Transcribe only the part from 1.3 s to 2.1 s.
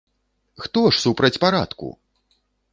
парадку?!